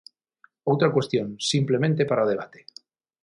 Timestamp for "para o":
2.09-2.29